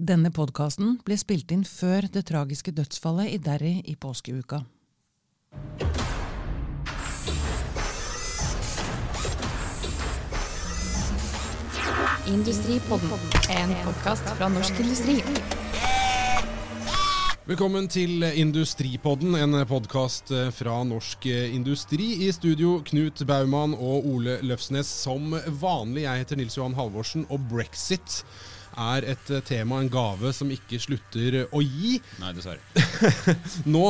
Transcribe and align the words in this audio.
Denne 0.00 0.30
podkasten 0.32 0.94
ble 1.04 1.16
spilt 1.20 1.50
inn 1.52 1.60
før 1.68 2.06
det 2.08 2.22
tragiske 2.30 2.72
dødsfallet 2.72 3.34
i 3.34 3.38
Derry 3.44 3.72
i 3.84 3.92
påskeuka. 4.00 4.62
Industripodden, 12.32 13.12
en 13.52 13.74
podkast 13.84 14.30
fra 14.38 14.48
Norsk 14.48 14.80
Industri. 14.80 15.18
Velkommen 17.50 17.88
til 17.92 18.24
Industripodden, 18.24 19.34
en 19.36 19.58
podkast 19.68 20.32
fra 20.56 20.78
Norsk 20.88 21.26
Industri. 21.28 22.08
I 22.24 22.30
studio 22.32 22.78
Knut 22.88 23.20
Baumann 23.28 23.76
og 23.76 24.08
Ole 24.14 24.38
Løfsnes 24.48 24.88
som 25.02 25.36
vanlig. 25.60 26.06
Jeg 26.06 26.24
heter 26.24 26.40
Nils 26.40 26.56
Johan 26.56 26.78
Halvorsen, 26.78 27.26
og 27.28 27.44
brexit 27.52 28.22
er 28.78 29.06
et 29.12 29.30
tema, 29.46 29.80
en 29.80 29.90
gave, 29.90 30.32
som 30.36 30.50
ikke 30.52 30.78
slutter 30.82 31.40
å 31.50 31.62
gi. 31.64 31.96
Nei, 32.20 32.32
dessverre. 32.36 32.62
Nå, 33.74 33.84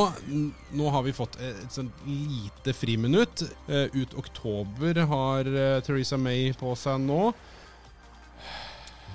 nå 0.77 0.91
har 0.95 1.05
vi 1.05 1.15
fått 1.15 1.37
et 1.43 1.65
sånt 1.73 2.05
lite 2.07 2.73
friminutt. 2.75 3.45
Eh, 3.67 3.93
Ut 3.97 4.15
oktober 4.19 5.03
har 5.11 5.49
eh, 5.51 5.79
Theresa 5.85 6.19
May 6.19 6.51
på 6.57 6.75
seg 6.79 7.01
nå. 7.03 7.31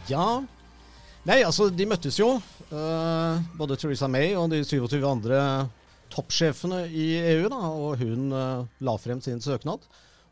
Ja 0.06 0.44
Nei, 1.26 1.40
altså, 1.42 1.66
de 1.74 1.88
møttes 1.90 2.20
jo. 2.20 2.36
Uh, 2.70 3.42
både 3.58 3.74
Theresa 3.80 4.06
May 4.06 4.36
og 4.38 4.52
de 4.52 4.60
27 4.62 5.00
andre 5.02 5.40
toppsjefene 6.14 6.84
i 6.86 7.06
EU. 7.34 7.48
Da, 7.50 7.58
og 7.74 7.98
hun 7.98 8.30
uh, 8.30 8.62
la 8.86 8.94
frem 9.02 9.18
sin 9.24 9.42
søknad 9.42 9.82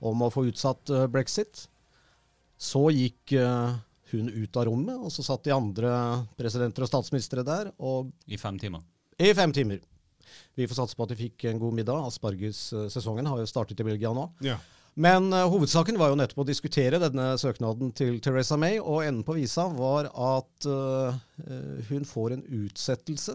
om 0.05 0.23
å 0.23 0.31
få 0.31 0.47
utsatt 0.53 0.93
uh, 0.95 1.09
brexit. 1.11 1.65
Så 2.61 2.87
gikk 2.95 3.35
eh, 3.37 3.75
hun 4.15 4.31
ut 4.31 4.61
av 4.61 4.69
rommet, 4.69 4.97
og 4.97 5.13
så 5.13 5.25
satt 5.27 5.45
de 5.47 5.55
andre 5.55 5.91
presidenter 6.39 6.87
og 6.87 6.91
statsministre 6.91 7.45
der 7.47 7.73
og 7.79 8.13
I 8.27 8.39
fem 8.41 8.59
timer. 8.61 8.85
i 9.19 9.35
fem 9.35 9.53
timer. 9.53 9.83
Vi 10.55 10.67
får 10.67 10.79
satse 10.79 10.97
på 10.97 11.05
at 11.05 11.13
de 11.13 11.19
fikk 11.19 11.45
en 11.51 11.61
god 11.63 11.75
middag. 11.75 12.07
Aspargessesongen 12.09 13.27
har 13.27 13.43
jo 13.43 13.51
startet 13.51 13.81
i 13.83 13.87
Belgia 13.87 14.13
nå. 14.15 14.29
Ja. 14.47 14.59
Men 14.95 15.33
uh, 15.35 15.49
hovedsaken 15.51 15.99
var 15.99 16.13
jo 16.13 16.19
nettopp 16.19 16.45
å 16.45 16.47
diskutere 16.47 17.01
denne 17.03 17.33
søknaden 17.41 17.91
til 17.99 18.21
Theresa 18.23 18.59
May, 18.61 18.79
og 18.79 19.03
enden 19.03 19.25
på 19.27 19.35
visa 19.35 19.67
var 19.75 20.07
at 20.13 20.69
eh, 20.71 21.17
hun 21.91 22.07
får 22.07 22.37
en 22.37 22.45
utsettelse 22.63 23.35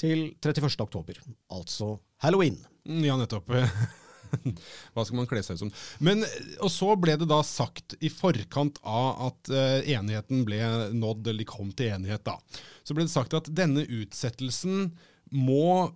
til 0.00 0.30
31. 0.40 0.70
oktober, 0.80 1.20
altså 1.52 1.98
halloween. 2.24 2.56
Ja, 2.88 3.18
nettopp. 3.20 3.52
Hva 4.94 5.04
skal 5.04 5.18
man 5.18 5.28
kle 5.30 5.42
seg 5.44 5.58
ut 5.58 5.62
som? 5.64 5.72
Men, 6.04 6.24
og 6.62 6.72
så 6.72 6.94
ble 7.00 7.16
det 7.20 7.28
da 7.30 7.40
sagt 7.46 7.96
i 8.00 8.10
forkant 8.12 8.80
av 8.82 9.30
at 9.30 9.52
eh, 9.54 9.92
enigheten 9.96 10.44
ble 10.48 10.60
nådd, 10.96 11.26
eller 11.26 11.42
de 11.44 11.48
kom 11.48 11.72
til 11.76 11.94
enighet, 11.94 12.24
da. 12.26 12.36
Så 12.84 12.96
ble 12.96 13.06
det 13.06 13.14
sagt 13.14 13.36
at 13.38 13.50
denne 13.54 13.86
utsettelsen 13.86 14.90
må 15.30 15.90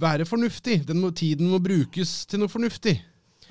være 0.00 0.24
fornuftig. 0.28 0.82
Den 0.88 1.02
må, 1.02 1.12
tiden 1.16 1.50
må 1.52 1.60
brukes 1.62 2.22
til 2.30 2.40
noe 2.42 2.52
fornuftig. 2.52 2.96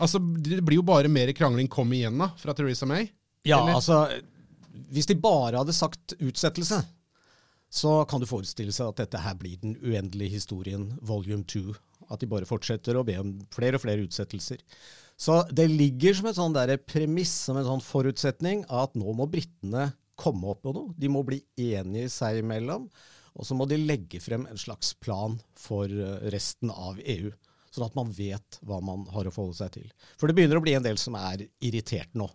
Altså, 0.02 0.20
Det 0.20 0.64
blir 0.66 0.80
jo 0.80 0.88
bare 0.88 1.12
mer 1.12 1.30
krangling 1.38 1.70
kom 1.70 1.92
igjen 1.94 2.18
da, 2.18 2.32
fra 2.42 2.56
Theresa 2.58 2.88
May. 2.90 3.12
Ja, 3.46 3.62
Eller? 3.62 3.78
altså 3.78 4.08
Hvis 4.94 5.10
de 5.10 5.18
bare 5.18 5.58
hadde 5.58 5.74
sagt 5.74 6.16
utsettelse, 6.20 6.82
så 7.72 7.92
kan 8.10 8.20
du 8.20 8.28
forestille 8.28 8.74
seg 8.76 8.92
at 8.92 9.00
dette 9.06 9.22
her 9.24 9.38
blir 9.40 9.60
den 9.62 9.78
uendelige 9.80 10.36
historien 10.36 10.90
volume 11.02 11.46
2. 11.48 11.72
At 12.12 12.22
de 12.22 12.30
bare 12.30 12.50
fortsetter 12.50 12.98
å 13.00 13.06
be 13.08 13.16
om 13.22 13.38
flere 13.54 13.80
og 13.80 13.86
flere 13.86 14.04
utsettelser. 14.04 14.64
Så 15.22 15.38
det 15.54 15.68
ligger 15.70 16.18
som 16.18 16.30
en 16.32 16.38
sånn 16.38 16.60
premiss, 16.90 17.34
som 17.48 17.60
en 17.60 17.68
sånn 17.68 17.84
forutsetning, 17.86 18.66
at 18.68 18.96
nå 18.98 19.14
må 19.16 19.30
britene 19.30 19.92
komme 20.22 20.54
opp 20.54 20.66
med 20.66 20.78
noe. 20.78 20.94
De 20.98 21.10
må 21.12 21.24
bli 21.26 21.42
enige 21.58 22.10
seg 22.14 22.42
imellom. 22.42 22.88
Og 23.40 23.48
så 23.48 23.56
må 23.56 23.68
de 23.70 23.80
legge 23.80 24.20
frem 24.20 24.44
en 24.50 24.60
slags 24.60 24.92
plan 25.00 25.38
for 25.58 25.88
eh, 25.88 26.28
resten 26.34 26.72
av 26.74 27.00
EU. 27.00 27.32
Sånn 27.72 27.88
at 27.88 27.96
man 27.96 28.12
vet 28.12 28.60
hva 28.68 28.82
man 28.84 29.06
har 29.14 29.28
å 29.28 29.32
forholde 29.32 29.62
seg 29.62 29.72
til. 29.78 29.92
For 30.20 30.28
det 30.28 30.36
begynner 30.36 30.60
å 30.60 30.64
bli 30.64 30.76
en 30.76 30.84
del 30.86 31.00
som 31.00 31.16
er 31.20 31.46
irritert 31.64 32.12
nå. 32.18 32.28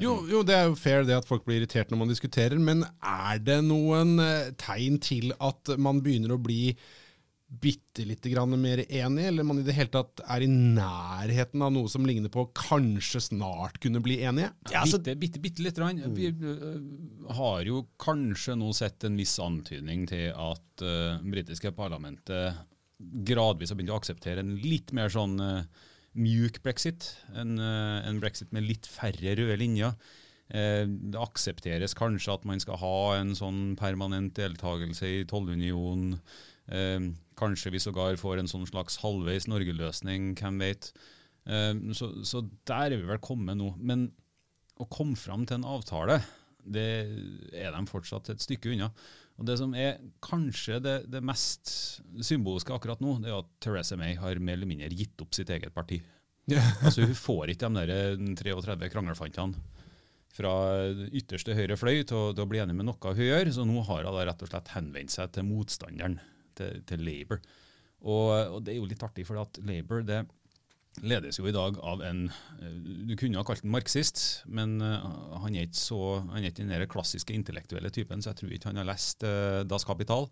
Jo, 0.00 0.14
jo, 0.30 0.44
det 0.46 0.54
er 0.54 0.68
jo 0.68 0.78
fair 0.78 1.04
det 1.04 1.16
at 1.16 1.26
folk 1.26 1.44
blir 1.46 1.58
irritert 1.58 1.90
når 1.90 2.00
man 2.00 2.10
diskuterer, 2.12 2.58
men 2.60 2.84
er 3.02 3.40
det 3.42 3.58
noen 3.66 4.18
eh, 4.22 4.50
tegn 4.60 4.98
til 5.02 5.32
at 5.42 5.74
man 5.80 6.00
begynner 6.04 6.36
å 6.36 6.40
bli 6.40 6.72
bitte 7.48 8.04
lite 8.04 8.28
grann 8.28 8.52
mer 8.60 8.82
enig, 8.92 9.24
eller 9.30 9.46
man 9.46 9.60
i 9.62 9.64
det 9.64 9.72
hele 9.76 9.90
tatt 9.92 10.20
er 10.20 10.44
i 10.44 10.48
nærheten 10.50 11.62
av 11.64 11.72
noe 11.72 11.88
som 11.88 12.04
ligner 12.06 12.32
på 12.32 12.44
kanskje 12.56 13.22
snart 13.30 13.78
kunne 13.80 14.02
bli 14.04 14.18
enige? 14.20 14.50
Ja, 14.68 14.82
altså- 14.82 15.00
bitte, 15.00 15.16
bitte, 15.16 15.40
bitte 15.40 15.64
lite 15.64 15.80
Rann. 15.80 16.02
Vi 16.14 16.28
øh, 16.28 17.32
har 17.38 17.62
jo 17.64 17.86
kanskje 17.98 18.58
nå 18.60 18.72
sett 18.76 19.08
en 19.08 19.16
viss 19.16 19.38
antydning 19.40 20.06
til 20.10 20.28
at 20.32 20.84
uh, 20.84 21.18
britiske 21.24 21.72
parlamentet 21.72 22.60
gradvis 22.98 23.72
har 23.72 23.78
begynt 23.78 23.94
å 23.94 24.00
akseptere 24.00 24.44
en 24.44 24.56
litt 24.60 24.92
mer 24.92 25.08
sånn 25.08 25.40
uh, 25.40 25.64
mjuk 26.18 26.60
brexit. 26.62 27.14
En, 27.32 27.56
uh, 27.56 28.04
en 28.04 28.20
brexit 28.20 28.52
med 28.52 28.68
litt 28.68 28.86
færre 28.86 29.38
røde 29.38 29.56
linjer. 29.56 29.96
Eh, 30.48 30.86
det 30.88 31.20
aksepteres 31.20 31.92
kanskje 31.96 32.32
at 32.38 32.44
man 32.48 32.60
skal 32.62 32.78
ha 32.80 32.98
en 33.18 33.34
sånn 33.36 33.74
permanent 33.76 34.32
deltakelse 34.38 35.10
i 35.18 35.26
tollunionen. 35.28 36.16
Eh, 36.68 37.10
kanskje 37.38 37.72
vi 37.74 37.82
sågar 37.82 38.18
får 38.20 38.42
en 38.42 38.50
sånn 38.50 38.66
slags 38.68 38.98
halvveis 39.02 39.48
Norge-løsning, 39.50 40.34
hvem 40.38 40.60
vet. 40.64 40.90
Eh, 41.48 41.74
så, 41.96 42.12
så 42.26 42.44
der 42.68 42.92
er 42.92 42.98
vi 42.98 43.08
vel 43.08 43.22
kommet 43.24 43.60
nå. 43.60 43.72
Men 43.78 44.08
å 44.78 44.86
komme 44.90 45.18
fram 45.18 45.46
til 45.46 45.58
en 45.58 45.68
avtale, 45.68 46.20
det 46.68 46.90
er 47.56 47.72
de 47.72 47.80
fortsatt 47.88 48.30
et 48.32 48.44
stykke 48.44 48.74
unna. 48.74 48.90
Og 49.38 49.46
Det 49.46 49.54
som 49.60 49.74
er 49.78 50.00
kanskje 50.24 50.80
det, 50.82 50.96
det 51.12 51.22
mest 51.24 51.70
symbolske 52.26 52.74
akkurat 52.74 53.00
nå, 53.02 53.20
det 53.22 53.30
er 53.30 53.38
at 53.38 53.50
Theresa 53.62 53.96
May 53.98 54.16
har 54.18 54.40
mer 54.42 54.58
eller 54.58 54.68
mindre 54.68 54.90
gitt 54.90 55.20
opp 55.22 55.36
sitt 55.36 55.50
eget 55.54 55.74
parti. 55.74 56.00
Altså 56.82 57.04
Hun 57.04 57.18
får 57.18 57.52
ikke 57.52 57.68
de 57.68 57.84
der 57.92 58.16
33 58.40 58.88
kranglefantene 58.90 59.76
fra 60.38 60.52
ytterste 61.16 61.54
høyre 61.56 61.76
fløy 61.78 62.02
til 62.06 62.16
å, 62.16 62.24
til 62.32 62.44
å 62.44 62.48
bli 62.50 62.60
enig 62.62 62.76
med 62.76 62.86
noe 62.86 63.14
hun 63.14 63.24
gjør, 63.24 63.50
så 63.54 63.64
nå 63.66 63.82
har 63.88 64.06
hun 64.06 64.18
rett 64.28 64.42
og 64.44 64.50
slett 64.50 64.70
henvendt 64.74 65.14
seg 65.14 65.32
til 65.34 65.46
motstanderen, 65.48 66.18
til, 66.58 66.82
til 66.88 67.04
Labour. 67.06 67.40
Og, 67.98 68.28
og 68.54 68.60
det 68.64 68.74
er 68.74 68.80
jo 68.80 68.88
litt 68.90 69.02
artig, 69.02 69.26
for 69.26 69.40
at 69.42 69.58
Labour 69.66 70.04
det 70.06 70.22
ledes 71.04 71.38
jo 71.38 71.46
i 71.46 71.54
dag 71.54 71.76
av 71.84 72.02
en 72.02 72.24
eh, 72.58 72.76
Du 73.06 73.14
kunne 73.18 73.38
ha 73.38 73.46
kalt 73.46 73.64
den 73.64 73.74
marxist, 73.74 74.22
men 74.50 74.78
eh, 74.82 75.08
han 75.42 75.54
er 75.54 75.68
ikke 75.68 75.80
så, 75.80 76.02
han 76.30 76.42
er 76.42 76.50
ikke 76.50 76.62
den 76.64 76.74
der 76.74 76.90
klassiske 76.90 77.34
intellektuelle 77.34 77.92
typen, 77.94 78.22
så 78.22 78.32
jeg 78.32 78.40
tror 78.42 78.54
ikke 78.54 78.72
han 78.72 78.80
har 78.82 78.88
lest 78.88 79.26
uh, 79.26 79.62
Das 79.68 79.86
Kapital. 79.86 80.30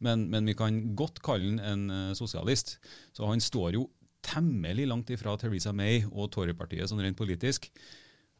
Men, 0.00 0.28
men 0.32 0.46
vi 0.48 0.56
kan 0.56 0.78
godt 0.96 1.20
kalle 1.20 1.58
han 1.60 1.90
en 1.90 2.14
sosialist. 2.16 2.78
Så 3.12 3.26
han 3.28 3.42
står 3.44 3.74
jo 3.76 3.82
temmelig 4.24 4.86
langt 4.88 5.10
ifra 5.12 5.34
Theresa 5.36 5.74
May 5.76 6.00
og 6.08 6.30
Tory-partiet 6.32 6.88
sånn 6.88 7.02
rent 7.04 7.18
politisk. 7.18 7.68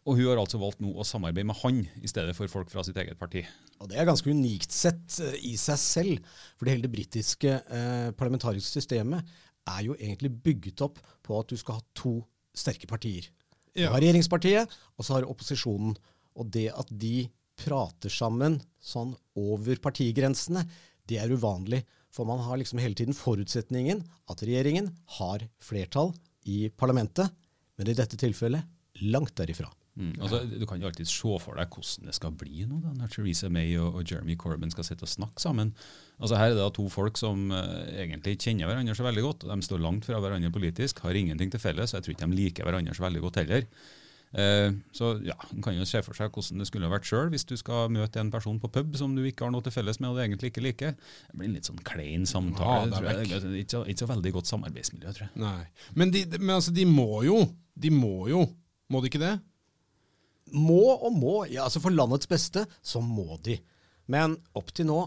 Og 0.09 0.16
hun 0.16 0.31
har 0.31 0.41
altså 0.41 0.59
valgt 0.61 0.81
nå 0.81 0.94
å 0.97 1.05
samarbeide 1.05 1.49
med 1.50 1.59
han 1.61 1.81
i 2.00 2.09
stedet 2.09 2.33
for 2.37 2.49
folk 2.49 2.71
fra 2.72 2.83
sitt 2.87 2.97
eget 2.97 3.19
parti. 3.21 3.43
Og 3.83 3.91
det 3.91 3.99
er 4.00 4.09
ganske 4.09 4.33
unikt 4.33 4.72
sett 4.72 5.19
eh, 5.21 5.34
i 5.50 5.56
seg 5.61 5.77
selv. 5.81 6.31
For 6.56 6.65
det 6.66 6.75
hele 6.77 6.87
det 6.87 6.94
britiske 6.94 7.53
eh, 7.61 8.09
parlamentariske 8.16 8.81
systemet 8.81 9.28
er 9.69 9.83
jo 9.84 9.97
egentlig 9.99 10.33
bygget 10.47 10.81
opp 10.87 11.03
på 11.27 11.37
at 11.39 11.53
du 11.53 11.59
skal 11.60 11.78
ha 11.78 11.84
to 12.00 12.15
sterke 12.56 12.89
partier. 12.91 13.28
Du 13.75 13.83
Ja. 13.84 13.93
har 13.93 14.00
regjeringspartiet, 14.00 14.72
og 14.99 15.05
så 15.06 15.15
har 15.15 15.22
du 15.22 15.28
opposisjonen. 15.31 15.93
Og 16.41 16.49
det 16.50 16.71
at 16.72 16.89
de 16.91 17.28
prater 17.60 18.10
sammen 18.10 18.56
sånn 18.81 19.12
over 19.37 19.77
partigrensene, 19.84 20.65
det 21.06 21.21
er 21.21 21.28
uvanlig. 21.31 21.84
For 22.10 22.25
man 22.27 22.41
har 22.43 22.56
liksom 22.59 22.81
hele 22.83 22.97
tiden 22.99 23.15
forutsetningen 23.15 24.00
at 24.33 24.43
regjeringen 24.43 24.89
har 25.21 25.44
flertall 25.62 26.15
i 26.49 26.71
parlamentet, 26.72 27.31
men 27.78 27.93
i 27.93 27.94
dette 27.94 28.16
tilfellet 28.19 28.65
langt 29.06 29.37
derifra. 29.39 29.69
Mm. 30.00 30.15
Altså, 30.16 30.41
du 30.49 30.65
kan 30.69 30.81
jo 30.81 30.88
alltid 30.88 31.09
se 31.09 31.34
for 31.44 31.59
deg 31.61 31.75
hvordan 31.75 32.09
det 32.09 32.16
skal 32.16 32.37
bli 32.41 32.65
nå 32.65 32.81
da, 32.81 32.94
når 32.97 33.12
Theresa 33.12 33.50
May 33.53 33.75
og, 33.77 34.00
og 34.00 34.06
Jeremy 34.09 34.37
Corbyn 34.41 34.72
skal 34.72 34.87
sitte 34.87 35.05
og 35.05 35.12
snakke 35.12 35.43
sammen. 35.43 35.75
Altså 36.21 36.41
Her 36.41 36.51
er 36.51 36.57
det 36.57 36.63
da 36.63 36.69
to 36.77 36.86
folk 36.92 37.21
som 37.21 37.51
uh, 37.53 37.84
egentlig 37.92 38.39
kjenner 38.41 38.71
hverandre 38.71 38.97
så 38.97 39.04
veldig 39.04 39.25
godt. 39.27 39.45
og 39.45 39.53
De 39.53 39.66
står 39.69 39.83
langt 39.84 40.09
fra 40.09 40.21
hverandre 40.21 40.53
politisk, 40.53 41.03
har 41.04 41.16
ingenting 41.16 41.53
til 41.53 41.60
felles. 41.60 41.92
og 41.92 42.01
Jeg 42.01 42.07
tror 42.07 42.16
ikke 42.16 42.30
de 42.30 42.39
liker 42.39 42.69
hverandre 42.69 42.97
så 42.97 43.04
veldig 43.07 43.25
godt 43.27 43.42
heller. 43.42 43.66
Uh, 44.30 44.77
så 44.95 45.16
ja, 45.27 45.34
Man 45.51 45.65
kan 45.66 45.75
jo 45.75 45.84
se 45.89 46.01
for 46.07 46.15
seg 46.15 46.30
hvordan 46.30 46.63
det 46.63 46.69
skulle 46.69 46.91
vært 46.92 47.09
sjøl 47.09 47.33
hvis 47.33 47.45
du 47.51 47.57
skal 47.59 47.91
møte 47.91 48.21
en 48.22 48.30
person 48.30 48.60
på 48.63 48.71
pub 48.71 48.95
som 48.95 49.16
du 49.16 49.25
ikke 49.27 49.42
har 49.42 49.51
noe 49.51 49.65
til 49.66 49.75
felles 49.75 49.98
med 49.98 50.13
og 50.13 50.16
du 50.16 50.22
egentlig 50.25 50.53
ikke 50.53 50.65
liker. 50.65 50.97
Det 51.28 51.36
blir 51.36 51.51
en 51.51 51.59
litt 51.59 51.69
sånn 51.69 51.83
klein 51.84 52.25
samtale. 52.30 52.89
Ja, 52.89 52.95
det 52.95 53.03
jeg. 53.03 53.28
Det 53.34 53.53
er 53.53 53.60
ikke, 53.60 53.75
så, 53.75 53.84
ikke 53.84 54.04
så 54.07 54.10
veldig 54.15 54.34
godt 54.39 54.53
samarbeidsmiljø, 54.54 55.13
tror 55.19 55.28
jeg. 55.28 55.34
Nei. 55.45 55.92
Men, 55.98 56.15
de, 56.15 56.25
men 56.39 56.57
altså, 56.57 56.72
de 56.72 56.89
må 56.89 57.25
jo. 57.27 57.42
De 57.80 57.92
må 57.92 58.30
jo. 58.30 58.47
Må 58.91 59.03
de 59.03 59.10
ikke 59.10 59.22
det? 59.22 59.36
Må 60.53 60.83
og 60.97 61.13
må. 61.17 61.35
Ja, 61.51 61.67
altså 61.67 61.83
For 61.83 61.95
landets 61.95 62.29
beste, 62.31 62.67
så 62.83 63.03
må 63.05 63.39
de. 63.45 63.59
Men 64.11 64.37
opp 64.59 64.73
til 64.75 64.89
nå 64.91 65.01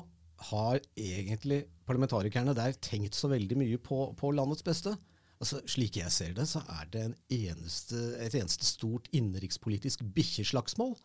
har 0.49 0.81
egentlig 0.99 1.63
parlamentarikerne 1.87 2.55
der 2.55 2.75
tenkt 2.83 3.15
så 3.15 3.29
veldig 3.31 3.57
mye 3.59 3.79
på, 3.83 4.05
på 4.19 4.31
landets 4.35 4.63
beste. 4.65 4.95
Altså, 5.43 5.59
Slik 5.67 5.97
jeg 5.99 6.11
ser 6.13 6.35
det, 6.37 6.45
så 6.47 6.61
er 6.71 6.87
det 6.91 7.03
en 7.03 7.15
eneste, 7.35 7.99
et 8.23 8.35
eneste 8.39 8.67
stort 8.67 9.09
innenrikspolitisk 9.11 10.05
bikkjeslagsmål. 10.15 10.95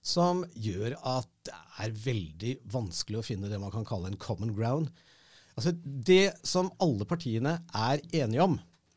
som 0.00 0.46
gjør 0.56 0.94
at 1.04 1.28
det 1.44 1.56
er 1.84 1.90
veldig 1.92 2.52
vanskelig 2.72 3.18
å 3.20 3.24
finne 3.24 3.50
det 3.52 3.58
man 3.60 3.72
kan 3.72 3.84
kalle 3.84 4.08
en 4.08 4.16
common 4.16 4.54
ground. 4.56 4.88
Altså 5.58 5.74
Det 5.76 6.32
som 6.40 6.70
alle 6.80 7.04
partiene 7.04 7.58
er 7.76 8.00
enige 8.08 8.46
om, 8.46 8.54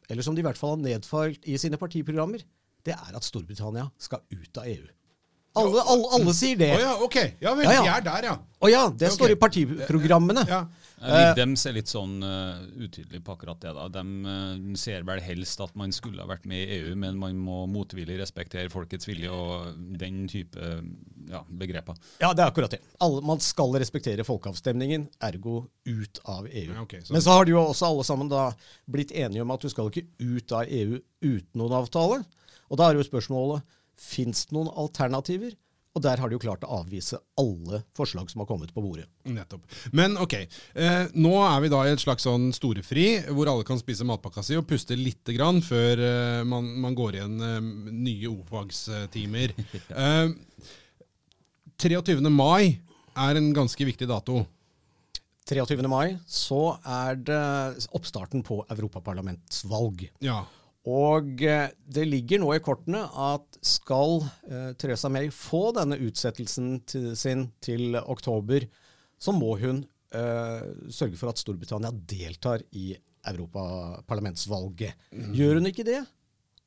eller 0.08 0.24
som 0.24 0.36
de 0.36 0.40
i 0.40 0.46
hvert 0.48 0.60
fall 0.60 0.78
har 0.78 0.86
nedfalt 0.86 1.44
i 1.44 1.58
sine 1.60 1.80
partiprogrammer, 1.80 2.46
det 2.86 2.98
er 2.98 3.16
at 3.16 3.24
Storbritannia 3.24 3.88
skal 4.02 4.24
ut 4.34 4.60
av 4.60 4.68
EU. 4.68 4.86
Alle, 5.54 5.82
alle, 5.86 6.08
alle 6.18 6.34
sier 6.34 6.58
det. 6.58 6.72
Å 6.74 6.80
ja, 6.82 6.94
ok. 7.06 7.18
Ja 7.44 7.52
vel, 7.54 7.68
Ja, 7.68 7.74
ja. 7.78 7.84
de 7.84 7.92
er 7.94 8.06
der, 8.08 8.26
ja. 8.32 8.38
Å 8.64 8.70
ja, 8.72 8.88
det 8.90 9.12
okay. 9.12 9.18
står 9.20 9.34
i 9.36 9.42
partiprogrammene. 9.42 10.48
ja. 10.50 10.64
Uh, 11.04 11.34
Dems 11.36 11.66
er 11.68 11.74
litt 11.76 11.90
sånn 11.92 12.14
uh, 12.24 12.62
utydelig 12.80 13.20
på 13.28 13.34
akkurat 13.34 13.60
det. 13.60 13.74
da. 13.76 13.90
De 13.92 14.04
uh, 14.24 14.76
ser 14.80 15.04
vel 15.04 15.20
helst 15.20 15.60
at 15.60 15.74
man 15.76 15.92
skulle 15.92 16.24
ha 16.24 16.30
vært 16.30 16.46
med 16.48 16.62
i 16.64 16.78
EU, 16.78 16.94
men 16.96 17.18
man 17.20 17.42
må 17.44 17.66
motvillig 17.68 18.16
respektere 18.22 18.72
folkets 18.72 19.10
vilje 19.10 19.28
og 19.28 19.74
den 20.00 20.24
type 20.32 20.70
ja, 21.28 21.42
begreper. 21.44 22.00
Ja, 22.24 22.32
det 22.32 22.46
er 22.46 22.54
akkurat 22.54 22.72
det. 22.78 22.80
Alle, 23.04 23.20
man 23.28 23.44
skal 23.44 23.76
respektere 23.84 24.24
folkeavstemningen, 24.24 25.10
ergo 25.28 25.66
ut 25.92 26.24
av 26.24 26.48
EU. 26.48 26.70
Ja, 26.72 26.86
okay, 26.88 27.04
så- 27.04 27.18
Men 27.18 27.26
så 27.28 27.36
har 27.36 27.46
de 27.46 27.52
jo 27.52 27.66
også 27.66 27.92
alle 27.92 28.08
sammen 28.08 28.32
da 28.32 28.54
blitt 28.88 29.12
enige 29.12 29.44
om 29.44 29.52
at 29.52 29.60
du 29.60 29.70
skal 29.70 29.92
ikke 29.92 30.08
ut 30.24 30.56
av 30.56 30.72
EU 30.72 31.02
uten 31.20 31.60
noen 31.60 31.82
avtale. 31.84 32.24
Og 32.74 32.80
da 32.82 32.90
er 32.90 32.98
jo 32.98 33.06
spørsmålet 33.06 33.62
fins 34.00 34.48
det 34.50 34.58
noen 34.58 34.72
alternativer. 34.74 35.54
Og 35.94 36.02
der 36.02 36.18
har 36.18 36.30
de 36.30 36.34
jo 36.34 36.42
klart 36.42 36.64
å 36.66 36.80
avvise 36.80 37.20
alle 37.38 37.84
forslag 37.94 38.32
som 38.32 38.42
har 38.42 38.48
kommet 38.50 38.72
på 38.74 38.82
bordet. 38.82 39.06
Nettopp. 39.30 39.68
Men 39.94 40.18
ok, 40.18 40.34
eh, 40.74 41.04
nå 41.14 41.34
er 41.46 41.60
vi 41.62 41.70
da 41.70 41.84
i 41.86 41.92
et 41.94 42.02
slags 42.02 42.26
sånn 42.26 42.48
storefri, 42.56 43.06
hvor 43.30 43.52
alle 43.52 43.66
kan 43.68 43.78
spise 43.78 44.08
matpakka 44.10 44.42
si 44.42 44.58
og 44.58 44.66
puste 44.70 44.98
lite 44.98 45.36
grann 45.38 45.62
før 45.62 46.02
eh, 46.02 46.40
man, 46.50 46.72
man 46.82 46.98
går 46.98 47.20
igjen 47.20 47.38
eh, 47.46 47.60
nye 47.94 48.32
ordfagstimer. 48.32 49.54
Eh, 49.94 50.32
23. 51.84 52.22
mai 52.32 52.80
er 53.20 53.38
en 53.38 53.54
ganske 53.54 53.86
viktig 53.86 54.08
dato. 54.10 54.42
23. 55.46 55.86
mai 55.92 56.16
så 56.26 56.78
er 56.88 57.20
det 57.28 57.44
oppstarten 57.94 58.42
på 58.46 58.62
europaparlamentsvalg. 58.74 60.08
Ja. 60.24 60.42
Og 60.90 61.40
eh, 61.48 61.70
det 61.96 62.04
ligger 62.10 62.42
nå 62.44 62.50
i 62.56 62.64
kortene 62.64 63.06
at 63.08 63.60
skal 63.64 64.20
eh, 64.50 64.72
Theresa 64.80 65.12
May 65.12 65.30
få 65.32 65.70
denne 65.78 66.00
utsettelsen 66.04 66.82
til, 66.90 67.14
sin 67.20 67.48
til 67.64 67.96
oktober, 68.02 68.66
så 69.16 69.32
må 69.36 69.54
hun 69.62 69.86
eh, 70.12 70.66
sørge 70.92 71.20
for 71.20 71.32
at 71.32 71.40
Storbritannia 71.40 71.94
deltar 71.94 72.66
i 72.76 72.92
europaparlamentsvalget. 73.32 75.08
Gjør 75.32 75.62
hun 75.62 75.72
ikke 75.72 75.88
det, 75.88 76.02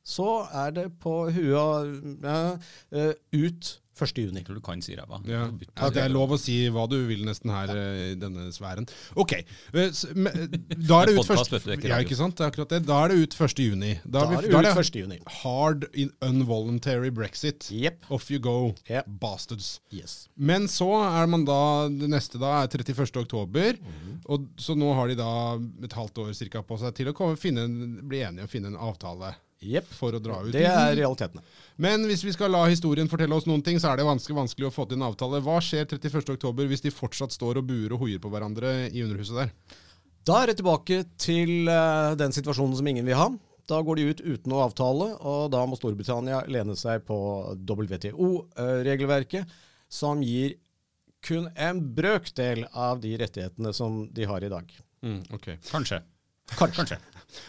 så 0.07 0.47
er 0.65 0.73
det 0.73 0.87
på 1.03 1.27
huet 1.35 2.25
eh, 2.25 3.13
ut 3.37 3.73
1. 3.97 4.19
juni. 4.27 4.41
Jeg 4.43 4.47
tror 4.49 4.59
du 4.59 4.65
kan 4.65 4.83
si 4.85 4.95
ræva. 4.97 5.21
Ja, 5.25 5.47
ja, 5.49 5.91
Det 5.91 6.03
er 6.03 6.13
lov 6.13 6.35
å 6.37 6.39
si 6.41 6.69
hva 6.73 6.85
du 6.91 6.99
vil 7.09 7.25
nesten 7.25 7.51
her 7.53 7.71
ja. 7.73 7.85
i 8.13 8.15
denne 8.21 8.49
sfæren. 8.53 8.89
Ok, 9.17 9.33
eh, 9.39 9.91
men, 10.15 10.51
Da 10.77 11.03
er 11.03 11.11
det 11.13 11.17
ut 11.19 11.31
først 11.31 11.55
Ja, 11.87 12.01
ikke 12.05 12.19
sant? 12.19 12.37
Det 12.37 12.45
er 12.45 12.53
akkurat 12.53 12.75
det. 12.75 12.83
Da 12.87 12.99
er 13.05 13.15
det 13.15 13.19
ut 13.25 13.37
1. 13.39 13.63
juni. 13.65 13.95
Da, 14.05 14.27
Da 14.27 14.39
er 14.41 14.47
det 14.47 14.75
ut 14.75 14.83
1. 14.85 15.01
juni. 15.01 15.19
hard 15.43 15.87
in 15.95 16.13
unvoluntary 16.23 17.11
brexit. 17.11 17.69
Yep. 17.73 18.07
Off 18.11 18.31
you 18.31 18.39
go, 18.39 18.75
Yep. 18.91 19.07
bastards. 19.21 19.81
Yes. 19.91 20.29
Men 20.37 20.67
så 20.69 20.91
er 21.07 21.27
man 21.27 21.45
da 21.45 21.89
Det 21.89 22.09
neste 22.11 22.39
da 22.39 22.63
er 22.63 22.69
31. 22.69 23.17
oktober. 23.25 23.77
Mhm. 23.81 24.21
Og 24.27 24.49
så 24.59 24.77
nå 24.77 24.93
har 24.95 25.09
de 25.09 25.15
da 25.17 25.57
et 25.85 25.93
halvt 25.93 26.19
år 26.19 26.35
cirka 26.35 26.63
på 26.63 26.79
seg 26.79 26.95
til 26.95 27.07
å 27.13 27.15
komme, 27.17 27.37
finne 27.39 27.67
bli 28.07 28.21
enige 28.27 28.45
og 28.45 28.51
finne 28.51 28.67
en 28.73 28.77
avtale 28.77 29.35
Jepp. 29.63 29.89
for 29.97 30.13
å 30.13 30.21
dra 30.21 30.43
ut. 30.45 30.53
Det 30.53 30.67
er 30.69 30.93
realitetene. 30.99 31.43
Men 31.81 32.05
hvis 32.09 32.25
vi 32.27 32.35
skal 32.35 32.53
la 32.53 32.67
historien 32.69 33.09
fortelle 33.09 33.35
oss 33.35 33.49
noen 33.49 33.65
ting, 33.65 33.81
så 33.81 33.91
er 33.93 34.01
det 34.01 34.07
vanskelig, 34.09 34.37
vanskelig 34.37 34.69
å 34.69 34.75
få 34.75 34.85
til 34.89 35.01
en 35.01 35.09
avtale. 35.09 35.41
Hva 35.45 35.57
skjer 35.65 35.89
31. 35.89 36.37
oktober 36.37 36.69
hvis 36.71 36.85
de 36.85 36.93
fortsatt 36.95 37.33
står 37.33 37.63
og 37.63 37.69
buer 37.71 37.95
og 37.97 38.05
hoier 38.05 38.21
på 38.23 38.31
hverandre 38.33 38.91
i 38.91 39.05
underhuset 39.05 39.41
der? 39.41 39.81
Da 40.27 40.43
er 40.43 40.51
det 40.51 40.59
tilbake 40.61 41.05
til 41.23 41.71
eh, 41.71 42.13
den 42.19 42.35
situasjonen 42.35 42.77
som 42.79 42.89
ingen 42.91 43.07
vil 43.07 43.19
ha. 43.19 43.31
Da 43.67 43.81
går 43.83 43.99
de 43.99 44.11
ut 44.11 44.23
uten 44.23 44.55
å 44.55 44.63
avtale, 44.63 45.09
og 45.27 45.51
da 45.55 45.65
må 45.67 45.79
Storbritannia 45.79 46.45
lene 46.51 46.77
seg 46.79 47.03
på 47.07 47.17
WTO-regelverket, 47.67 49.57
som 49.91 50.23
gir 50.23 50.55
kun 51.27 51.49
en 51.59 51.81
brøkdel 51.97 52.67
av 52.71 53.01
de 53.03 53.17
rettighetene 53.19 53.73
som 53.75 54.05
de 54.15 54.29
har 54.31 54.47
i 54.47 54.53
dag. 54.53 54.71
Mm, 55.03 55.23
ok. 55.35 55.57
Kanskje. 55.73 56.03
Kanskje. 56.55 57.01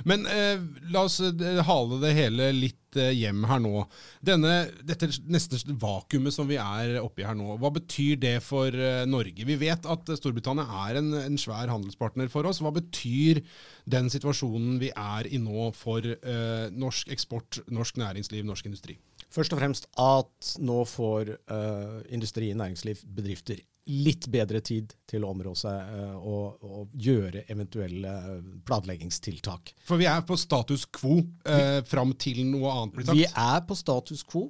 Men 0.08 0.26
eh, 0.30 0.60
la 0.92 1.06
oss 1.08 1.20
eh, 1.22 1.62
hale 1.66 2.00
det 2.02 2.14
hele 2.18 2.50
litt 2.56 2.98
eh, 3.00 3.14
hjem 3.16 3.46
her 3.50 3.62
nå. 3.64 3.84
Denne, 4.26 4.54
dette 4.88 5.10
neste 5.30 5.60
vakuumet 5.80 6.36
som 6.36 6.50
vi 6.50 6.60
er 6.62 6.98
oppi 7.02 7.26
her 7.28 7.38
nå, 7.38 7.56
hva 7.62 7.72
betyr 7.76 8.20
det 8.22 8.36
for 8.46 8.74
eh, 8.74 9.06
Norge? 9.10 9.48
Vi 9.48 9.60
vet 9.60 9.88
at 9.88 10.12
eh, 10.12 10.20
Storbritannia 10.20 10.68
er 10.88 11.02
en, 11.02 11.14
en 11.22 11.40
svær 11.42 11.72
handelspartner 11.72 12.32
for 12.34 12.50
oss. 12.50 12.62
Hva 12.64 12.74
betyr 12.76 13.44
den 13.90 14.12
situasjonen 14.14 14.82
vi 14.84 14.92
er 14.94 15.30
i 15.30 15.42
nå 15.42 15.72
for 15.78 16.04
eh, 16.04 16.68
norsk 16.74 17.14
eksport, 17.14 17.62
norsk 17.72 18.02
næringsliv, 18.02 18.46
norsk 18.48 18.70
industri? 18.70 18.98
Først 19.34 19.54
og 19.54 19.60
fremst 19.60 19.90
at 20.00 20.54
nå 20.64 20.78
får 20.88 21.34
industri, 22.16 22.54
næringsliv, 22.56 23.02
bedrifter 23.12 23.60
litt 23.88 24.28
bedre 24.32 24.62
tid 24.66 24.94
til 25.10 25.24
å 25.26 25.32
områ 25.34 25.54
seg 25.58 25.92
eh, 25.96 26.16
og, 26.18 26.64
og 26.64 26.94
gjøre 27.08 27.46
eventuelle 27.52 28.14
eh, 28.34 28.54
planleggingstiltak. 28.68 29.74
For 29.88 30.00
vi 30.00 30.10
er 30.10 30.24
på 30.28 30.38
status 30.40 30.86
quo 30.92 31.20
eh, 31.48 31.82
fram 31.88 32.14
til 32.20 32.44
noe 32.50 32.74
annet 32.74 32.98
blir 32.98 33.10
sagt. 33.10 33.20
Vi 33.20 33.28
er 33.28 33.64
på 33.68 33.78
status 33.80 34.24
quo, 34.28 34.50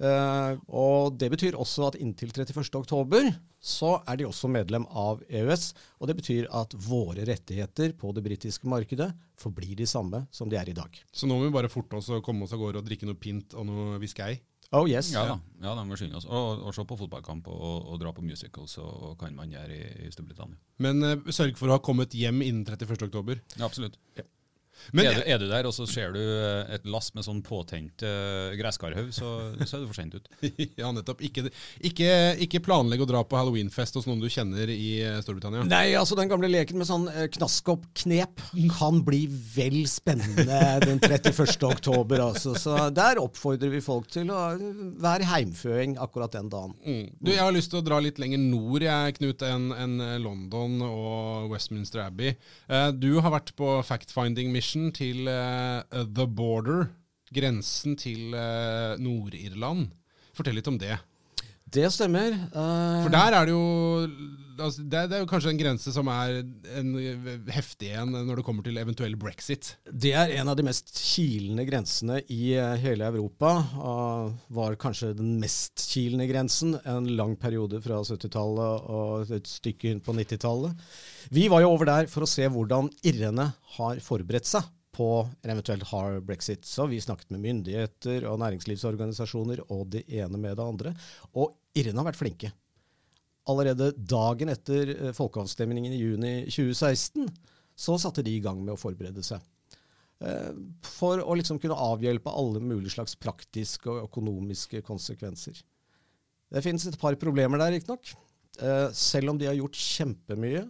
eh, 0.00 0.54
og 0.68 1.18
det 1.20 1.30
betyr 1.34 1.58
også 1.58 1.90
at 1.90 2.00
inntil 2.00 2.32
31. 2.34 2.64
oktober 2.80 3.30
så 3.58 3.96
er 4.06 4.20
de 4.20 4.26
også 4.28 4.50
medlem 4.50 4.86
av 4.88 5.22
EØS. 5.26 5.72
Og 5.98 6.10
det 6.10 6.16
betyr 6.20 6.48
at 6.54 6.74
våre 6.86 7.26
rettigheter 7.28 7.94
på 7.98 8.12
det 8.14 8.22
britiske 8.24 8.68
markedet 8.70 9.10
forblir 9.38 9.74
de 9.78 9.86
samme 9.88 10.24
som 10.34 10.50
de 10.50 10.58
er 10.60 10.70
i 10.70 10.76
dag. 10.76 10.94
Så 11.12 11.26
nå 11.26 11.38
må 11.38 11.48
vi 11.48 11.56
bare 11.56 11.72
forte 11.72 11.98
oss 11.98 12.10
å 12.14 12.22
komme 12.24 12.46
oss 12.46 12.54
av 12.54 12.62
gårde 12.62 12.82
og 12.82 12.86
drikke 12.86 13.08
noe 13.08 13.18
pint 13.18 13.56
og 13.58 13.66
noe 13.68 13.98
whisky. 14.02 14.38
Oh 14.76 14.84
yes. 14.84 15.08
Ja 15.14 15.22
da, 15.24 15.36
ja, 15.64 15.72
de 15.78 15.84
må 15.88 15.96
skynde 15.96 16.18
oss. 16.18 16.26
Og, 16.28 16.64
og 16.68 16.74
se 16.76 16.84
på 16.84 16.96
fotballkamp 17.00 17.46
og, 17.48 17.76
og 17.88 18.00
dra 18.02 18.12
på 18.12 18.24
musicals 18.24 18.76
og 18.82 19.14
kan 19.20 19.36
man 19.36 19.52
gjøre 19.54 19.76
i, 19.76 20.08
i 20.08 20.10
Storbritannia. 20.12 20.58
Men 20.84 21.00
uh, 21.04 21.30
sørg 21.32 21.56
for 21.60 21.70
å 21.70 21.78
ha 21.78 21.84
kommet 21.84 22.16
hjem 22.16 22.42
innen 22.44 22.66
31. 22.68 23.08
oktober. 23.08 23.40
Ja, 23.56 23.64
absolutt. 23.68 23.96
Men 24.92 25.08
er, 25.08 25.18
du, 25.18 25.22
er 25.26 25.40
du 25.42 25.46
der, 25.50 25.68
og 25.68 25.74
så 25.74 25.86
ser 25.88 26.14
du 26.14 26.20
eh, 26.20 26.74
et 26.76 26.86
lass 26.88 27.10
med 27.16 27.26
sånn 27.26 27.40
påtent 27.44 28.04
uh, 28.06 28.54
gresskarhaug, 28.58 29.10
så, 29.14 29.30
så 29.62 29.78
er 29.78 29.82
du 29.82 29.88
for 29.90 29.98
sent 29.98 30.16
ut. 30.16 30.28
ja, 30.80 30.90
nettopp. 30.94 31.22
Ikke, 31.24 31.48
ikke, 31.84 32.10
ikke 32.46 32.62
planlegg 32.64 33.02
å 33.04 33.08
dra 33.08 33.22
på 33.26 33.38
halloweenfest 33.38 33.98
hos 33.98 34.08
noen 34.08 34.22
du 34.22 34.28
kjenner 34.32 34.70
i 34.72 34.90
eh, 35.04 35.18
Storbritannia. 35.24 35.66
Nei, 35.68 35.92
altså 35.98 36.18
den 36.18 36.30
gamle 36.30 36.50
leken 36.52 36.80
med 36.80 36.88
sånn 36.88 37.08
knaskopp-knep 37.36 38.44
kan 38.78 39.02
bli 39.06 39.24
vel 39.28 39.80
spennende 39.90 40.60
den 40.84 41.02
31. 41.02 41.42
oktober. 41.68 42.24
Altså. 42.30 42.54
Så 42.58 42.76
der 42.94 43.20
oppfordrer 43.22 43.72
vi 43.72 43.82
folk 43.84 44.08
til 44.12 44.32
å 44.34 44.42
være 45.02 45.28
heimføing 45.28 45.98
akkurat 46.00 46.34
den 46.36 46.50
dagen. 46.52 46.76
Mm. 46.84 47.04
Du, 47.18 47.32
Jeg 47.32 47.42
har 47.42 47.54
lyst 47.54 47.72
til 47.72 47.82
å 47.82 47.86
dra 47.86 48.00
litt 48.02 48.20
lenger 48.20 48.40
nord 48.42 48.84
jeg, 48.84 49.16
Knut, 49.18 49.42
enn 49.44 49.70
en 49.74 49.98
London 50.22 50.78
og 50.86 51.52
Westminster 51.52 52.04
Abbey. 52.04 52.36
Uh, 52.70 52.90
du 52.94 53.18
har 53.22 53.32
vært 53.34 53.54
på 53.58 53.78
fact-finding 53.86 54.52
mission 54.54 54.67
til 54.94 55.28
uh, 55.30 55.80
The 56.04 56.26
Border, 56.28 56.88
grensen 57.34 57.96
til 57.96 58.34
uh, 58.36 58.96
Nord-Irland. 59.00 59.88
Fortell 60.36 60.58
litt 60.60 60.68
om 60.70 60.76
det. 60.80 60.98
Det 61.68 61.88
stemmer. 61.92 62.36
Uh... 62.54 63.04
For 63.04 63.12
der 63.12 63.34
er 63.36 63.48
det 63.48 63.54
jo 63.54 63.64
altså, 64.58 64.82
det, 64.82 64.98
er, 64.98 65.08
det 65.10 65.16
er 65.16 65.22
jo 65.22 65.28
kanskje 65.30 65.52
en 65.52 65.60
grense 65.60 65.92
som 65.94 66.08
er 66.12 66.40
en 66.78 66.92
heftig 67.52 67.90
en 67.98 68.14
når 68.14 68.40
det 68.40 68.44
kommer 68.46 68.66
til 68.66 68.78
eventuell 68.80 69.16
brexit. 69.20 69.74
Det 69.88 70.12
er 70.18 70.32
en 70.38 70.50
av 70.50 70.58
de 70.58 70.66
mest 70.66 70.90
kilende 70.96 71.66
grensene 71.68 72.20
i 72.34 72.54
eh, 72.58 72.74
hele 72.82 73.08
Europa. 73.08 73.52
og 73.78 74.54
var 74.54 74.78
kanskje 74.80 75.12
den 75.18 75.36
mest 75.42 75.84
kilende 75.92 76.28
grensen 76.30 76.76
en 76.84 77.10
lang 77.18 77.36
periode 77.40 77.82
fra 77.84 78.00
70-tallet 78.06 78.88
og 78.94 79.36
et 79.38 79.50
stykke 79.50 79.92
inn 79.92 80.02
på 80.04 80.16
90-tallet. 80.16 80.88
Vi 81.34 81.48
var 81.52 81.64
jo 81.64 81.72
over 81.74 81.90
der 81.90 82.10
for 82.10 82.24
å 82.24 82.30
se 82.30 82.48
hvordan 82.48 82.90
irrene 83.06 83.50
har 83.78 84.02
forberedt 84.04 84.48
seg 84.48 84.66
på 84.98 85.08
en 85.22 85.52
eventuelt 85.52 85.86
hard 85.92 86.24
brexit. 86.26 86.66
Så 86.66 86.88
vi 86.90 87.00
snakket 87.00 87.30
med 87.30 87.44
myndigheter 87.44 88.26
og 88.26 88.40
næringslivsorganisasjoner 88.42 89.62
og 89.68 89.86
det 89.94 90.04
ene 90.10 90.40
med 90.40 90.58
det 90.58 90.64
andre. 90.64 90.94
Og 91.38 91.54
irrene 91.78 92.02
har 92.02 92.10
vært 92.10 92.18
flinke. 92.18 92.50
Allerede 93.48 93.92
dagen 93.96 94.50
etter 94.52 94.90
eh, 94.96 95.14
folkeavstemningen 95.16 95.94
i 95.94 96.02
juni 96.02 96.32
2016 96.50 97.28
så 97.78 97.94
satte 98.02 98.24
de 98.26 98.34
i 98.34 98.42
gang 98.44 98.58
med 98.64 98.74
å 98.74 98.80
forberede 98.80 99.22
seg 99.24 99.38
eh, 100.26 100.50
for 100.84 101.22
å 101.22 101.36
liksom 101.38 101.60
kunne 101.62 101.78
avhjelpe 101.78 102.34
alle 102.34 102.60
mulige 102.60 102.96
slags 102.96 103.14
praktiske 103.16 103.88
og 103.92 104.08
økonomiske 104.08 104.82
konsekvenser. 104.84 105.62
Det 106.48 106.64
finnes 106.64 106.88
et 106.88 106.98
par 107.00 107.16
problemer 107.20 107.60
der, 107.62 107.76
riktignok. 107.76 108.10
Eh, 108.58 108.88
selv 108.98 109.32
om 109.32 109.38
de 109.38 109.46
har 109.46 109.56
gjort 109.56 109.78
kjempemye, 109.78 110.66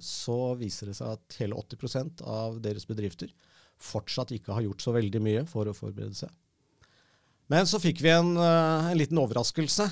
så 0.00 0.36
viser 0.56 0.88
det 0.88 0.96
seg 0.96 1.14
at 1.18 1.36
hele 1.40 1.58
80% 1.58 2.22
av 2.24 2.60
deres 2.64 2.86
bedrifter 2.88 3.32
fortsatt 3.80 4.32
ikke 4.36 4.54
har 4.54 4.64
gjort 4.66 4.84
så 4.84 4.94
veldig 4.94 5.22
mye 5.24 5.42
for 5.48 5.68
å 5.68 5.76
forberede 5.76 6.16
seg. 6.18 6.30
Men 7.50 7.66
så 7.66 7.80
fikk 7.82 8.02
vi 8.04 8.12
en, 8.14 8.36
eh, 8.36 8.90
en 8.92 8.98
liten 8.98 9.18
overraskelse. 9.18 9.90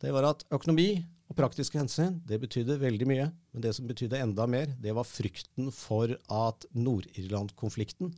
det 0.00 0.12
var 0.12 0.24
at 0.24 0.44
økonomi 0.50 1.04
og 1.28 1.36
praktiske 1.36 1.76
hensyn 1.76 2.22
det 2.24 2.40
betydde 2.40 2.78
veldig 2.80 3.06
mye. 3.06 3.26
Men 3.52 3.60
det 3.60 3.74
som 3.76 3.86
betydde 3.86 4.16
enda 4.16 4.46
mer, 4.46 4.66
det 4.80 4.94
var 4.94 5.04
frykten 5.04 5.70
for 5.70 6.08
at 6.08 6.64
Nord-Irland-konflikten, 6.72 8.14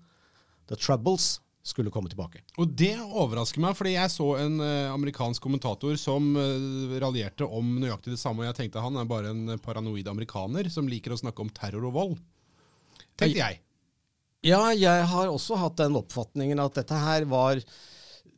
the 0.68 0.76
troubles, 0.76 1.40
skulle 1.62 1.92
komme 1.94 2.10
tilbake. 2.10 2.42
Og 2.58 2.70
det 2.74 2.96
overrasker 2.98 3.62
meg, 3.62 3.76
fordi 3.78 3.94
jeg 3.94 4.10
så 4.10 4.28
en 4.42 4.58
eh, 4.64 4.90
amerikansk 4.90 5.44
kommentator 5.44 5.94
som 6.00 6.32
eh, 6.34 6.96
raljerte 7.02 7.46
om 7.46 7.76
nøyaktig 7.78 8.16
det 8.16 8.20
samme, 8.20 8.42
og 8.42 8.50
jeg 8.50 8.58
tenkte 8.58 8.82
han 8.82 8.98
er 8.98 9.08
bare 9.08 9.30
en 9.30 9.58
paranoid 9.62 10.10
amerikaner 10.10 10.70
som 10.74 10.90
liker 10.90 11.14
å 11.14 11.20
snakke 11.22 11.44
om 11.44 11.52
terror 11.54 11.86
og 11.86 11.94
vold. 11.96 12.16
Tenkte 13.14 13.38
jeg. 13.38 13.62
Ja, 14.42 14.62
jeg 14.74 15.06
har 15.06 15.30
også 15.30 15.54
hatt 15.60 15.78
den 15.78 15.94
oppfatningen 16.00 16.58
at 16.58 16.80
dette 16.80 16.98
her 16.98 17.28
var 17.30 17.60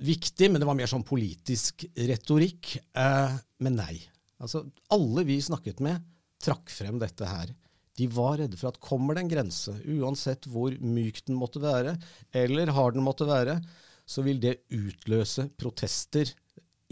viktig, 0.05 0.51
men 0.51 0.61
det 0.61 0.69
var 0.69 0.77
mer 0.77 0.91
sånn 0.91 1.07
politisk 1.07 1.87
retorikk. 1.97 2.77
Eh, 2.93 3.37
men 3.65 3.79
nei. 3.81 3.97
Altså, 4.43 4.67
alle 4.93 5.25
vi 5.25 5.39
snakket 5.41 5.81
med, 5.85 6.05
trakk 6.45 6.69
frem 6.69 7.01
dette 7.01 7.25
her. 7.25 7.55
De 7.99 8.09
var 8.11 8.39
redde 8.41 8.59
for 8.59 8.73
at 8.73 8.81
kommer 8.83 9.15
det 9.15 9.25
en 9.25 9.33
grense, 9.33 9.75
uansett 9.87 10.49
hvor 10.51 10.75
myk 10.83 11.21
den 11.29 11.39
måtte 11.39 11.63
være, 11.63 11.95
eller 12.35 12.73
hard 12.75 12.97
den 12.97 13.07
måtte 13.07 13.29
være, 13.29 13.61
så 14.05 14.25
vil 14.27 14.41
det 14.43 14.65
utløse 14.75 15.47
protester 15.57 16.33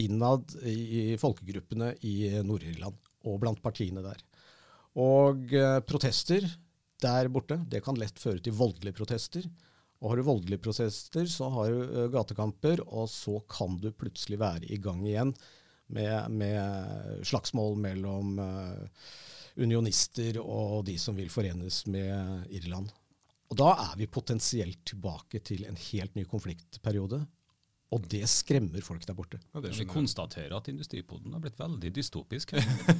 innad 0.01 0.55
i 0.65 1.13
folkegruppene 1.21 1.91
i 2.07 2.15
Nord-Irland 2.45 2.95
og 3.29 3.41
blant 3.43 3.61
partiene 3.63 4.03
der. 4.03 4.21
Og 4.99 5.53
eh, 5.55 5.79
protester 5.85 6.47
der 7.03 7.29
borte, 7.33 7.59
det 7.69 7.83
kan 7.85 7.97
lett 7.99 8.19
føre 8.21 8.41
til 8.43 8.55
voldelige 8.55 8.95
protester. 8.95 9.45
Og 10.03 10.11
har 10.11 10.19
du 10.19 10.27
voldelige 10.27 10.63
protester, 10.63 11.27
så 11.29 11.49
har 11.53 11.71
du 11.71 11.83
eh, 11.83 12.09
gatekamper, 12.13 12.83
og 12.87 13.09
så 13.11 13.39
kan 13.51 13.77
du 13.81 13.91
plutselig 13.91 14.39
være 14.41 14.71
i 14.71 14.79
gang 14.81 15.03
igjen 15.07 15.35
med, 15.93 16.31
med 16.33 17.23
slagsmål 17.27 17.77
mellom 17.83 18.39
uh, 18.41 19.07
unionister 19.57 20.39
og 20.41 20.83
de 20.89 20.97
som 21.01 21.17
vil 21.17 21.31
forenes 21.31 21.83
med 21.87 22.49
Irland. 22.53 22.89
Og 23.53 23.59
da 23.59 23.69
er 23.85 23.97
vi 23.99 24.09
potensielt 24.09 24.81
tilbake 24.89 25.43
til 25.45 25.67
en 25.69 25.77
helt 25.91 26.15
ny 26.17 26.25
konfliktperiode. 26.25 27.21
Og 27.93 28.05
det 28.09 28.23
skremmer 28.31 28.81
folk 28.85 29.03
der 29.05 29.15
borte. 29.17 29.37
Ja, 29.53 29.61
Vi 29.61 29.85
konstaterer 29.89 30.55
at 30.57 30.69
industripoden 30.71 31.33
har 31.35 31.41
blitt 31.43 31.59
veldig 31.59 31.91
dystopisk. 31.93 32.55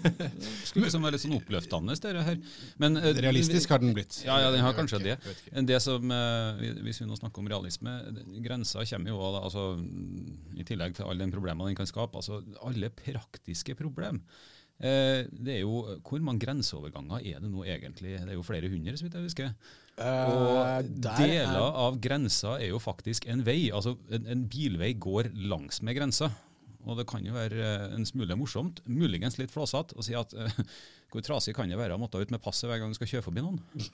skulle 0.67 0.85
liksom 0.85 1.05
være 1.05 1.15
litt 1.15 1.25
sånn 1.25 1.37
oppløftende, 1.39 1.95
dette 1.97 2.25
her. 2.27 2.39
Men, 2.81 2.99
eh, 3.01 3.17
Realistisk 3.25 3.73
har 3.73 3.81
den 3.81 3.95
blitt. 3.97 4.19
Ja, 4.27 4.37
ja, 4.43 4.51
den 4.53 4.61
har 4.65 4.77
kanskje 4.77 5.01
det. 5.01 5.17
Det 5.65 5.81
som, 5.81 6.11
eh, 6.11 6.63
Hvis 6.85 7.01
vi 7.01 7.09
nå 7.09 7.17
snakker 7.17 7.41
om 7.41 7.49
realisme, 7.49 7.95
grensa 8.45 8.85
kommer 8.85 9.09
jo 9.15 9.21
altså, 9.41 9.67
i 10.57 10.67
tillegg 10.67 10.95
til 10.97 11.09
alle 11.09 11.25
de 11.25 11.33
problemene 11.33 11.71
den 11.71 11.79
kan 11.79 11.89
skape. 11.89 12.21
altså 12.21 12.43
Alle 12.61 12.91
praktiske 12.93 13.75
problem. 13.79 14.21
Eh, 14.79 15.23
det 15.29 15.57
er 15.57 15.61
jo, 15.63 15.99
Hvor 16.03 16.21
mange 16.21 16.43
grenseoverganger 16.43 17.23
er 17.23 17.39
det 17.39 17.49
nå 17.49 17.63
egentlig? 17.65 18.17
Det 18.19 18.29
er 18.29 18.37
jo 18.37 18.45
flere 18.45 18.69
hundre, 18.69 18.97
så 18.97 19.07
vidt 19.07 19.17
jeg 19.17 19.29
husker. 19.29 19.53
Og 20.01 20.57
Eh, 20.63 20.87
deler 21.05 21.53
er- 21.53 21.77
av 21.85 21.99
grensa 22.01 22.55
er 22.59 22.69
jo 22.71 22.79
faktisk 22.81 23.27
en 23.29 23.43
vei. 23.45 23.69
altså 23.71 23.97
En, 24.11 24.25
en 24.27 24.45
bilvei 24.49 24.93
går 24.97 25.29
langs 25.49 25.81
med 25.85 25.95
grensa. 25.95 26.31
Og 26.85 26.97
det 26.97 27.05
kan 27.07 27.23
jo 27.23 27.31
være 27.35 27.59
eh, 27.63 27.95
en 27.95 28.05
smule 28.05 28.35
morsomt, 28.35 28.81
muligens 28.89 29.37
litt 29.39 29.51
flåsete, 29.53 29.95
å 29.95 30.03
si 30.03 30.15
at 30.19 30.33
uh, 30.33 30.49
hvor 31.13 31.21
trasig 31.23 31.53
kan 31.55 31.69
det 31.69 31.77
være 31.79 31.95
å 31.95 32.01
måtte 32.01 32.19
ut 32.19 32.31
med 32.33 32.41
passet 32.43 32.67
hver 32.67 32.79
gang 32.81 32.89
du 32.91 32.97
skal 32.97 33.07
kjøre 33.07 33.23
forbi 33.29 33.41
noen? 33.45 33.61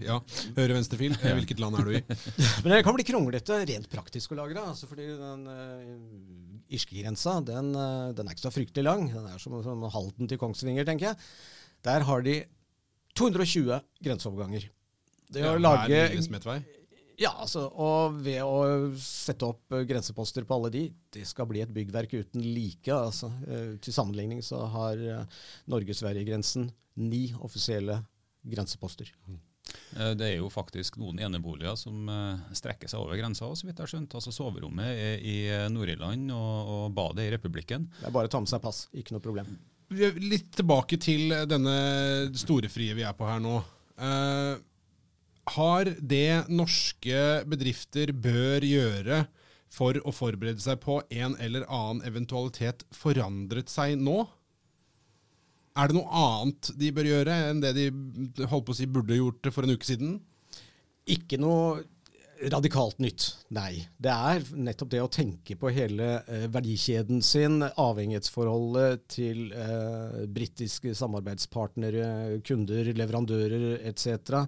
Ja, 0.00 0.14
Høyre-venstre-fil. 0.56 1.12
Eh, 1.20 1.34
Hvilket 1.36 1.58
land 1.60 1.76
er 1.76 1.84
du 1.84 1.90
i? 1.98 2.00
Men 2.64 2.72
det 2.72 2.78
kan 2.86 2.94
bli 2.96 3.04
kronglete 3.04 3.58
rent 3.68 3.90
praktisk 3.92 4.32
å 4.32 4.38
lagre. 4.38 4.62
Altså 4.70 4.88
fordi 4.88 5.10
den 5.18 5.42
uh, 5.44 6.70
irskegrensa 6.72 7.34
den, 7.44 7.74
uh, 7.76 8.08
den 8.16 8.24
er 8.30 8.32
ikke 8.32 8.46
så 8.46 8.54
fryktelig 8.54 8.86
lang. 8.86 9.04
Den 9.12 9.26
er 9.28 9.36
som, 9.42 9.58
som 9.66 9.84
Halden 9.92 10.30
til 10.30 10.40
Kongsvinger, 10.40 10.88
tenker 10.88 11.10
jeg. 11.10 11.20
Der 11.84 12.06
har 12.08 12.24
de 12.24 12.38
220 13.18 13.80
grenseoverganger. 14.04 14.68
Det 15.28 15.42
å 15.44 15.54
Ja, 15.56 15.58
lage 15.60 15.88
her. 15.92 16.14
Ja, 17.18 17.32
altså, 17.42 17.64
og 17.74 18.20
ved 18.22 18.38
å 18.46 18.92
sette 19.02 19.42
opp 19.48 19.74
eh, 19.74 19.82
grenseposter 19.88 20.44
på 20.46 20.54
alle 20.54 20.70
de, 20.70 20.84
det 21.12 21.24
skal 21.26 21.48
bli 21.50 21.60
et 21.64 21.72
byggverk 21.74 22.12
uten 22.14 22.44
like. 22.54 22.86
Altså. 22.94 23.32
Eh, 23.48 23.72
Til 23.82 23.92
sammenligning 23.96 24.38
så 24.46 24.60
har 24.70 25.02
eh, 25.02 25.24
Norge-Sverige-grensen 25.66 26.68
ni 27.02 27.24
offisielle 27.42 27.98
grenseposter. 28.46 29.10
Eh, 29.98 30.14
Det 30.14 30.28
er 30.28 30.36
jo 30.38 30.48
faktisk 30.48 30.96
noen 31.02 31.18
eneboliger 31.18 31.74
som 31.76 32.06
strekker 32.54 32.86
seg 32.88 33.02
over 33.02 33.18
grensa, 33.18 33.50
så 33.50 33.66
vidt 33.66 33.76
jeg 33.82 33.84
har 33.88 33.92
skjønt. 33.96 34.14
Altså 34.14 34.32
Soverommet 34.38 34.86
er 34.94 35.18
i 35.18 35.36
Nord-Irland 35.74 36.30
og, 36.30 36.70
og 36.76 36.94
badet 36.94 37.26
i 37.26 37.34
Republikken. 37.34 37.90
Det 37.98 38.06
er 38.12 38.14
bare 38.14 38.30
å 38.30 38.32
ta 38.32 38.38
med 38.46 38.48
seg 38.54 38.62
pass, 38.62 38.84
ikke 38.94 39.18
noe 39.18 39.26
problem. 39.26 39.50
Litt 39.88 40.50
tilbake 40.52 40.98
til 41.00 41.32
denne 41.48 41.76
storefrie 42.36 42.96
vi 42.98 43.04
er 43.08 43.14
på 43.16 43.28
her 43.28 43.40
nå. 43.40 43.56
Eh, 43.96 44.58
har 45.56 45.90
det 45.98 46.48
norske 46.52 47.22
bedrifter 47.48 48.12
bør 48.12 48.66
gjøre 48.68 49.22
for 49.72 49.96
å 50.04 50.12
forberede 50.12 50.60
seg 50.60 50.80
på 50.82 51.00
en 51.08 51.36
eller 51.40 51.64
annen 51.72 52.04
eventualitet 52.08 52.84
forandret 52.92 53.72
seg 53.72 53.96
nå? 54.00 54.26
Er 55.78 55.88
det 55.88 55.96
noe 55.96 56.20
annet 56.20 56.72
de 56.76 56.92
bør 56.92 57.08
gjøre 57.08 57.36
enn 57.48 57.62
det 57.62 57.72
de 57.76 57.88
holdt 58.50 58.66
på 58.68 58.74
å 58.74 58.78
si 58.78 58.88
burde 58.90 59.16
gjort 59.16 59.48
for 59.54 59.64
en 59.64 59.72
uke 59.72 59.88
siden? 59.88 60.18
Ikke 61.08 61.40
noe 61.40 61.84
radikalt 62.52 62.98
nytt, 63.02 63.24
nei. 63.54 63.82
Det 63.98 64.12
er 64.12 64.46
nettopp 64.54 64.90
det 64.92 65.02
å 65.02 65.10
tenke 65.12 65.56
på 65.58 65.72
hele 65.74 66.08
eh, 66.26 66.46
verdikjeden 66.52 67.22
sin, 67.24 67.60
avhengighetsforholdet 67.66 69.06
til 69.10 69.52
eh, 69.52 70.24
britiske 70.30 70.94
samarbeidspartnere, 70.98 72.40
kunder, 72.46 72.92
leverandører 72.94 73.78
etc. 73.90 74.44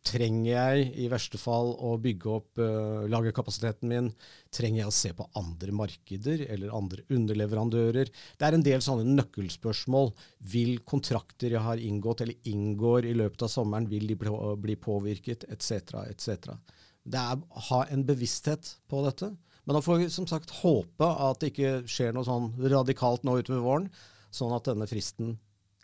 Trenger 0.00 0.48
jeg 0.48 0.84
i 1.02 1.10
verste 1.12 1.36
fall 1.36 1.74
å 1.76 1.92
bygge 2.00 2.30
opp 2.32 2.60
eh, 2.62 3.02
lagerkapasiteten 3.12 3.90
min? 3.90 4.08
Trenger 4.54 4.80
jeg 4.80 4.88
å 4.88 4.94
se 4.96 5.10
på 5.16 5.26
andre 5.36 5.74
markeder 5.76 6.46
eller 6.46 6.72
andre 6.76 7.04
underleverandører? 7.12 8.08
Det 8.08 8.46
er 8.46 8.56
en 8.56 8.64
del 8.64 8.80
sånne 8.84 9.04
nøkkelspørsmål. 9.18 10.14
Vil 10.54 10.78
kontrakter 10.88 11.52
jeg 11.52 11.64
har 11.66 11.82
inngått 11.84 12.24
eller 12.24 12.48
inngår 12.48 13.10
i 13.10 13.16
løpet 13.18 13.44
av 13.44 13.52
sommeren, 13.52 13.90
vil 13.90 14.08
de 14.08 14.16
bli, 14.16 14.78
påvirket, 14.80 15.44
etc., 15.52 15.98
etc. 16.06 16.54
Det 17.04 17.20
er 17.20 17.38
å 17.40 17.62
ha 17.70 17.84
en 17.90 18.04
bevissthet 18.06 18.74
på 18.90 19.04
dette. 19.06 19.30
Men 19.64 19.76
da 19.76 19.82
får 19.84 20.00
vi 20.00 20.08
som 20.12 20.26
sagt 20.28 20.52
håpe 20.62 21.06
at 21.06 21.40
det 21.40 21.52
ikke 21.52 21.72
skjer 21.90 22.14
noe 22.16 22.26
sånn 22.26 22.50
radikalt 22.72 23.24
nå 23.26 23.38
utover 23.40 23.62
våren, 23.64 23.88
sånn 24.34 24.54
at 24.56 24.68
denne 24.68 24.88
fristen 24.90 25.36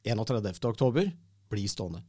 31.10 0.06 1.12
blir 1.50 1.70
stående. 1.70 2.02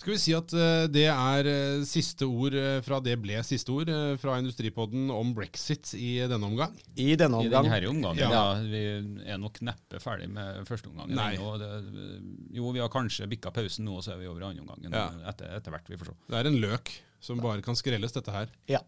Skal 0.00 0.14
vi 0.14 0.20
si 0.22 0.32
at 0.32 0.52
eh, 0.56 0.86
det 0.88 1.02
er 1.12 1.48
eh, 1.50 1.82
siste 1.84 2.24
ord 2.24 2.54
eh, 2.56 2.78
fra 2.80 3.02
det 3.04 3.18
ble 3.20 3.42
siste 3.44 3.68
ord 3.74 3.90
fra 4.22 4.38
Industripodden 4.40 5.10
om 5.12 5.34
brexit 5.36 5.90
i 5.98 6.14
denne 6.24 6.48
omgang? 6.48 6.72
I 6.96 7.10
denne 7.20 7.36
omgang. 7.42 7.68
I 7.68 7.74
denne 7.74 7.90
omgangen, 7.90 8.22
Ja. 8.22 8.30
ja. 8.32 8.62
Vi 8.64 8.80
er 9.28 9.40
nok 9.42 9.60
neppe 9.66 10.00
ferdig 10.00 10.30
med 10.32 10.64
første 10.70 10.88
omgangen. 10.88 11.12
Nei. 11.18 11.34
jo, 11.36 12.72
vi 12.72 12.80
har 12.80 12.88
kanskje 12.92 13.28
bikka 13.28 13.52
pausen 13.52 13.84
nå, 13.84 13.98
og 13.98 14.06
så 14.06 14.14
er 14.14 14.22
vi 14.22 14.30
over 14.30 14.40
i 14.40 14.48
andre 14.48 14.64
omgangen 14.64 14.96
Ja. 14.96 15.10
etter, 15.28 15.52
etter 15.58 15.76
hvert. 15.76 15.92
Vi 15.92 16.00
får 16.00 16.14
se. 16.14 16.16
Det 16.32 16.40
er 16.40 16.48
en 16.48 16.60
løk 16.64 16.94
som 17.20 17.44
bare 17.44 17.60
kan 17.60 17.76
skrelles, 17.76 18.16
dette 18.16 18.32
her. 18.32 18.48
Ja. 18.72 18.80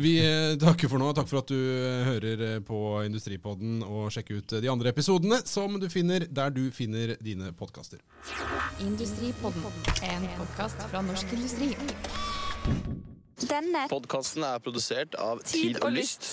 Vi 0.00 0.12
eh, 0.24 0.56
takker 0.58 0.88
for 0.88 1.02
nå. 1.02 1.10
Takk 1.16 1.28
for 1.28 1.42
at 1.42 1.50
du 1.50 1.56
eh, 1.58 2.06
hører 2.06 2.44
eh, 2.46 2.60
på 2.64 2.78
Industripodden 3.04 3.82
og 3.84 4.08
sjekker 4.14 4.40
ut 4.40 4.54
de 4.64 4.70
andre 4.72 4.94
episodene 4.94 5.42
som 5.44 5.76
du 5.80 5.88
finner 5.92 6.24
der 6.24 6.54
du 6.56 6.62
finner 6.72 7.16
dine 7.20 7.50
podkaster. 7.56 8.00
Industripodden, 8.80 9.66
en 10.08 10.24
podkast 10.38 10.80
fra 10.88 11.02
Norsk 11.04 11.34
Industri. 11.36 11.74
Denne 13.40 13.84
Podkasten 13.92 14.44
er 14.44 14.60
produsert 14.64 15.16
av 15.20 15.44
Tid 15.44 15.76
Tid 15.76 15.84
og. 15.84 15.92
Lyst. 15.96 16.32